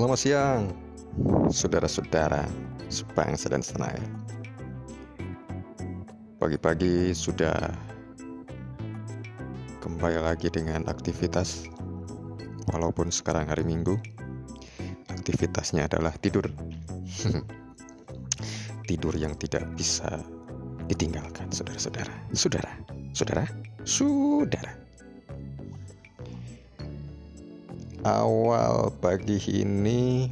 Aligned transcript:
Selamat 0.00 0.16
siang, 0.16 0.62
saudara-saudara 1.52 2.48
sebangsa 2.88 3.52
dan 3.52 3.60
setanah 3.60 4.00
Pagi-pagi 6.40 7.12
sudah 7.12 7.52
kembali 9.84 10.24
lagi 10.24 10.48
dengan 10.48 10.88
aktivitas 10.88 11.68
Walaupun 12.72 13.12
sekarang 13.12 13.52
hari 13.52 13.60
Minggu. 13.60 14.00
Aktivitasnya 15.12 15.84
adalah 15.84 16.16
tidur. 16.16 16.48
Tidur 18.88 19.12
yang 19.20 19.36
tidak 19.36 19.68
bisa 19.76 20.16
ditinggalkan 20.88 21.52
saudara-saudara. 21.52 22.16
Saudara, 22.32 22.72
saudara, 23.12 23.44
saudara 23.84 24.79
awal 28.04 28.88
pagi 28.96 29.36
ini 29.60 30.24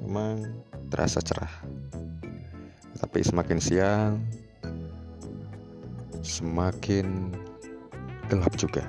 memang 0.00 0.40
terasa 0.88 1.20
cerah. 1.20 1.52
Tapi 2.96 3.20
semakin 3.20 3.58
siang 3.60 4.12
semakin 6.24 7.28
gelap 8.32 8.56
juga. 8.56 8.84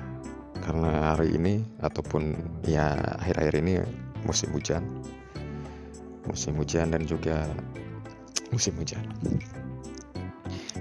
Karena 0.64 1.14
hari 1.14 1.36
ini 1.36 1.62
ataupun 1.84 2.34
ya 2.64 2.96
akhir-akhir 3.20 3.54
ini 3.60 3.74
musim 4.24 4.50
hujan. 4.56 4.82
Musim 6.26 6.56
hujan 6.58 6.90
dan 6.90 7.04
juga 7.04 7.46
musim 8.50 8.74
hujan. 8.80 9.04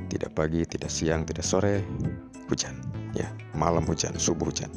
Tidak 0.08 0.32
pagi 0.32 0.64
tidak 0.64 0.90
siang 0.90 1.28
tidak 1.28 1.44
sore 1.44 1.84
hujan. 2.48 2.80
Ya 3.12 3.28
malam 3.52 3.84
hujan 3.84 4.16
subuh 4.16 4.48
hujan 4.50 4.72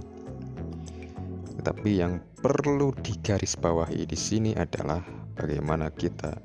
tetapi 1.58 1.90
yang 1.98 2.22
perlu 2.38 2.94
digarisbawahi 3.02 4.06
di 4.06 4.14
sini 4.14 4.54
adalah 4.54 5.02
bagaimana 5.34 5.90
kita 5.90 6.38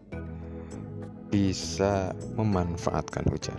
bisa 1.29 2.17
memanfaatkan 2.33 3.29
hujan. 3.29 3.57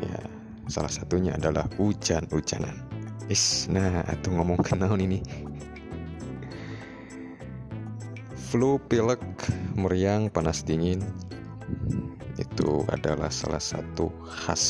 Ya, 0.00 0.20
salah 0.72 0.88
satunya 0.88 1.36
adalah 1.36 1.68
hujan-hujanan. 1.76 2.80
Is, 3.28 3.68
nah, 3.68 4.00
atau 4.08 4.40
ngomong 4.40 4.64
kenal 4.64 4.96
ini. 4.96 5.20
Flu, 8.32 8.80
pilek, 8.88 9.20
meriang, 9.76 10.32
panas 10.32 10.64
dingin 10.64 11.00
itu 12.40 12.84
adalah 12.88 13.28
salah 13.28 13.60
satu 13.60 14.08
khas 14.24 14.64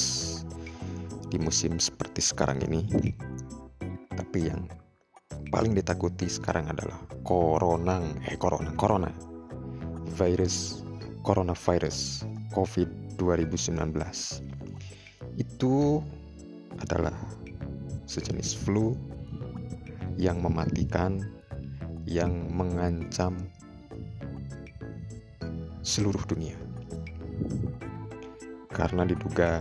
di 1.30 1.38
musim 1.38 1.78
seperti 1.78 2.20
sekarang 2.20 2.60
ini 2.66 3.14
tapi 4.33 4.48
yang 4.48 4.64
paling 5.52 5.77
ditakuti 5.77 6.25
sekarang 6.25 6.64
adalah 6.72 7.05
corona 7.20 8.00
eh 8.25 8.41
corona 8.41 8.72
corona. 8.80 9.12
Virus 10.16 10.80
coronavirus 11.20 12.25
covid 12.56 12.88
2019 13.20 13.77
itu 15.36 16.00
adalah 16.80 17.12
sejenis 18.08 18.56
flu 18.56 18.97
yang 20.16 20.41
mematikan 20.41 21.20
yang 22.08 22.33
mengancam 22.48 23.36
seluruh 25.84 26.25
dunia. 26.25 26.56
Karena 28.72 29.05
diduga 29.05 29.60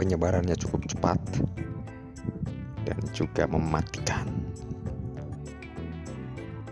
penyebarannya 0.00 0.56
cukup 0.56 0.88
cepat 0.88 1.20
dan 2.88 3.00
juga 3.12 3.44
mematikan. 3.44 4.24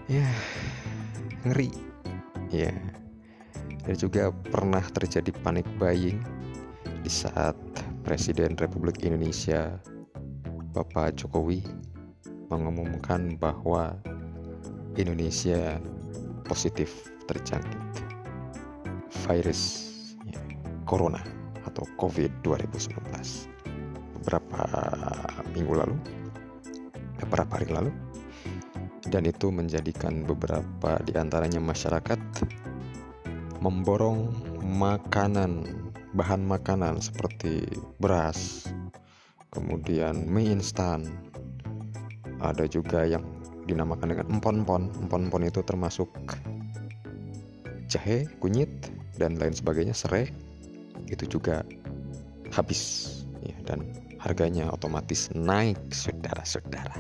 Ya, 0.09 0.25
ngeri. 1.45 1.69
Ya. 2.49 2.73
Dan 3.85 3.95
juga 4.01 4.33
pernah 4.33 4.81
terjadi 4.81 5.29
panik 5.45 5.69
buying 5.77 6.19
di 7.05 7.13
saat 7.13 7.55
Presiden 8.01 8.57
Republik 8.57 9.05
Indonesia 9.05 9.77
Bapak 10.73 11.21
Jokowi 11.21 11.61
mengumumkan 12.49 13.37
bahwa 13.37 13.95
Indonesia 14.97 15.77
positif 16.47 17.11
terjangkit 17.27 18.07
virus 19.27 19.91
ya, 20.31 20.39
corona 20.87 21.21
atau 21.67 21.83
COVID 21.99 22.31
2019 22.47 23.56
beberapa 24.17 24.63
minggu 25.53 25.75
lalu, 25.77 25.97
beberapa 27.23 27.61
hari 27.61 27.69
lalu, 27.71 27.93
dan 29.07 29.23
itu 29.29 29.53
menjadikan 29.55 30.27
beberapa 30.27 30.99
di 31.07 31.15
antaranya 31.15 31.63
masyarakat 31.63 32.19
memborong 33.63 34.33
makanan, 34.63 35.65
bahan 36.13 36.43
makanan 36.45 37.01
seperti 37.01 37.65
beras, 38.01 38.69
kemudian 39.55 40.29
mie 40.29 40.53
instan, 40.53 41.09
ada 42.43 42.69
juga 42.69 43.09
yang 43.09 43.25
dinamakan 43.65 44.13
dengan 44.13 44.27
empon-empon. 44.39 44.83
Empon-empon 45.09 45.43
itu 45.49 45.65
termasuk 45.65 46.13
jahe, 47.89 48.29
kunyit, 48.39 48.71
dan 49.17 49.41
lain 49.41 49.57
sebagainya, 49.57 49.97
serai, 49.97 50.29
itu 51.09 51.25
juga 51.27 51.65
habis 52.53 53.11
ya, 53.43 53.57
dan 53.65 53.83
harganya 54.27 54.67
otomatis 54.75 55.31
naik 55.39 55.79
saudara-saudara. 55.95 56.99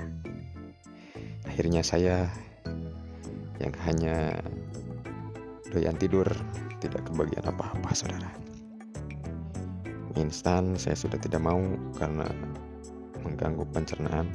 Akhirnya 1.42 1.82
saya 1.82 2.30
yang 3.58 3.74
hanya 3.82 4.38
doyan 5.74 5.98
tidur 5.98 6.30
tidak 6.78 7.02
kebagian 7.10 7.42
apa-apa 7.42 7.90
saudara. 7.90 8.30
Instan 10.14 10.78
saya 10.78 10.94
sudah 10.94 11.18
tidak 11.18 11.42
mau 11.42 11.58
karena 11.98 12.30
mengganggu 13.26 13.66
pencernaan. 13.74 14.30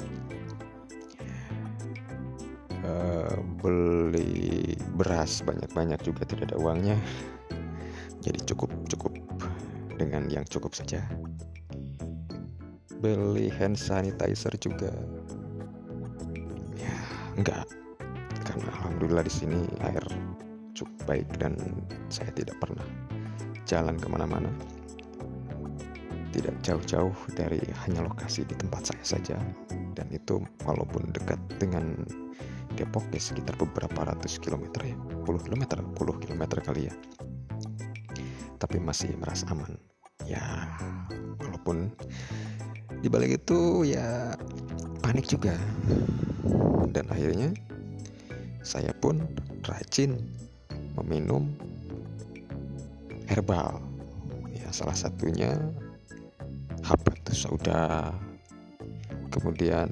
Uh, 2.81 3.39
beli 3.63 4.75
beras 4.99 5.39
banyak-banyak 5.47 6.01
juga 6.03 6.27
tidak 6.27 6.51
ada 6.51 6.59
uangnya. 6.59 6.97
Jadi 8.19 8.51
cukup 8.51 8.67
cukup 8.91 9.15
dengan 9.95 10.27
yang 10.27 10.43
cukup 10.43 10.75
saja 10.75 11.07
beli 13.01 13.49
hand 13.49 13.75
sanitizer 13.75 14.53
juga. 14.61 14.93
Ya 16.77 16.95
enggak. 17.33 17.65
Karena 18.45 18.69
alhamdulillah 18.77 19.25
di 19.25 19.33
sini 19.33 19.59
air 19.81 20.05
cukup 20.77 20.97
baik 21.09 21.27
dan 21.41 21.57
saya 22.13 22.29
tidak 22.37 22.57
pernah 22.61 22.85
jalan 23.65 23.97
ke 23.97 24.07
mana-mana. 24.07 24.49
Tidak 26.31 26.55
jauh-jauh 26.63 27.11
dari 27.35 27.59
hanya 27.83 28.07
lokasi 28.07 28.47
di 28.47 28.55
tempat 28.55 28.93
saya 28.93 29.03
saja. 29.17 29.37
Dan 29.97 30.07
itu 30.13 30.39
walaupun 30.63 31.11
dekat 31.11 31.41
dengan 31.59 32.07
Depok 32.71 33.03
ya 33.11 33.19
sekitar 33.19 33.59
beberapa 33.59 34.07
ratus 34.07 34.39
kilometer 34.39 34.79
ya. 34.87 34.95
Puluh 35.27 35.43
kilometer 35.43 35.83
puluh 35.91 36.15
kilometer 36.23 36.63
kali 36.63 36.87
ya. 36.87 36.95
Tapi 38.55 38.79
masih 38.79 39.11
merasa 39.19 39.43
aman. 39.51 39.75
Ya 40.23 40.71
walaupun 41.41 41.91
di 43.01 43.09
balik 43.09 43.41
itu 43.41 43.89
ya 43.89 44.37
panik 45.01 45.25
juga. 45.25 45.57
Dan 46.93 47.09
akhirnya 47.09 47.49
saya 48.61 48.93
pun 48.93 49.25
rajin 49.65 50.21
meminum 51.01 51.49
herbal. 53.25 53.81
Ya 54.53 54.69
salah 54.69 54.93
satunya 54.93 55.57
habatus 56.85 57.49
sauda. 57.49 58.13
Kemudian 59.33 59.89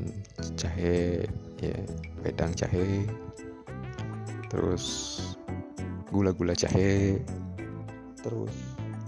jahe 0.54 1.26
ya 1.58 1.78
wedang 2.22 2.54
jahe. 2.54 3.10
Terus 4.54 4.86
gula-gula 6.14 6.54
jahe. 6.54 7.18
Terus 8.22 8.54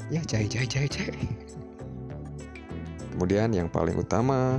ya 0.10 0.26
jahe 0.26 0.50
jahe 0.50 0.66
jahe 0.66 0.88
jahe 0.90 1.14
Kemudian 3.12 3.52
yang 3.52 3.68
paling 3.68 4.00
utama 4.00 4.58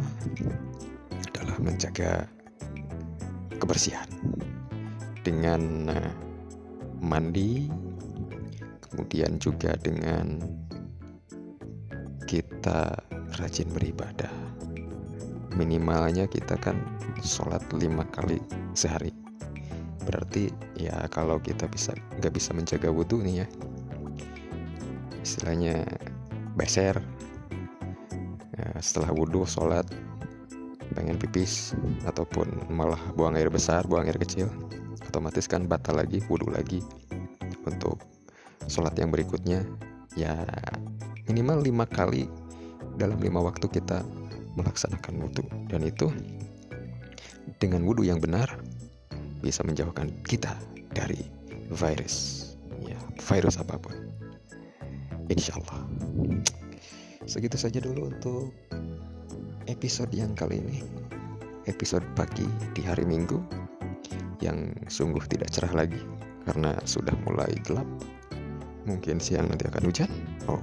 adalah 1.33 1.57
menjaga 1.59 2.29
kebersihan 3.57 4.07
dengan 5.25 5.89
uh, 5.91 6.13
mandi, 7.03 7.67
kemudian 8.87 9.41
juga 9.43 9.75
dengan 9.81 10.39
kita 12.29 12.95
rajin 13.41 13.69
beribadah. 13.73 14.31
Minimalnya 15.53 16.29
kita 16.31 16.57
kan 16.57 16.79
sholat 17.21 17.61
lima 17.77 18.07
kali 18.13 18.41
sehari. 18.73 19.13
Berarti 20.03 20.51
ya 20.75 21.07
kalau 21.13 21.39
kita 21.39 21.71
bisa 21.71 21.95
nggak 22.19 22.35
bisa 22.35 22.51
menjaga 22.51 22.91
wudhu 22.91 23.23
nih 23.23 23.45
ya, 23.45 23.47
istilahnya 25.23 25.87
beser 26.59 26.99
setelah 28.83 29.15
wudhu 29.15 29.47
sholat. 29.47 29.87
Pengen 30.93 31.17
pipis 31.17 31.73
ataupun 32.05 32.69
malah 32.69 33.01
buang 33.17 33.39
air 33.39 33.49
besar 33.49 33.87
buang 33.87 34.05
air 34.05 34.19
kecil. 34.19 34.51
Otomatis 35.09 35.47
kan 35.47 35.65
batal 35.71 36.03
lagi 36.03 36.21
wudhu 36.27 36.51
lagi. 36.51 36.83
Untuk 37.65 38.03
sholat 38.67 38.99
yang 38.99 39.15
berikutnya 39.15 39.65
ya 40.19 40.35
minimal 41.31 41.63
lima 41.63 41.87
kali 41.87 42.27
dalam 43.01 43.17
lima 43.23 43.41
waktu 43.41 43.71
kita 43.71 44.05
melaksanakan 44.59 45.15
wudhu. 45.23 45.47
Dan 45.71 45.87
itu 45.87 46.11
dengan 47.57 47.87
wudhu 47.87 48.05
yang 48.05 48.19
benar 48.19 48.51
bisa 49.41 49.65
menjauhkan 49.65 50.11
kita 50.27 50.53
dari 50.93 51.23
virus. 51.73 52.45
Ya 52.85 52.99
virus 53.33 53.57
apa 53.57 53.81
pun. 53.81 53.97
Insya 55.33 55.57
Allah 55.57 55.81
segitu 57.27 57.55
saja 57.59 57.79
dulu 57.79 58.11
untuk 58.11 58.51
episode 59.71 60.11
yang 60.15 60.35
kali 60.35 60.59
ini. 60.59 60.81
Episode 61.71 62.03
pagi 62.19 62.47
di 62.75 62.83
hari 62.83 63.07
Minggu 63.07 63.39
yang 64.43 64.75
sungguh 64.91 65.23
tidak 65.31 65.55
cerah 65.55 65.71
lagi 65.71 66.03
karena 66.43 66.75
sudah 66.83 67.15
mulai 67.23 67.55
gelap. 67.63 67.87
Mungkin 68.83 69.23
siang 69.23 69.47
nanti 69.47 69.71
akan 69.71 69.83
hujan. 69.87 70.11
Oh 70.51 70.63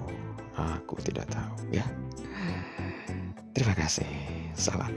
aku 0.60 1.00
tidak 1.00 1.32
tahu 1.32 1.72
ya. 1.72 1.88
Terima 3.56 3.72
kasih. 3.80 4.08
Salam 4.60 4.92